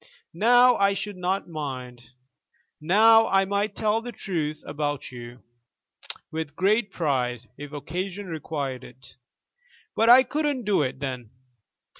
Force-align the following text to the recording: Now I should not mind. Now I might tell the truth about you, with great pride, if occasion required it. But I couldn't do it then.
Now 0.33 0.77
I 0.77 0.95
should 0.95 1.15
not 1.15 1.47
mind. 1.47 2.09
Now 2.81 3.27
I 3.27 3.45
might 3.45 3.75
tell 3.75 4.01
the 4.01 4.11
truth 4.11 4.63
about 4.65 5.11
you, 5.11 5.43
with 6.31 6.55
great 6.55 6.91
pride, 6.91 7.47
if 7.55 7.71
occasion 7.71 8.25
required 8.25 8.83
it. 8.83 9.17
But 9.95 10.09
I 10.09 10.23
couldn't 10.23 10.63
do 10.63 10.81
it 10.81 11.01
then. 11.01 11.29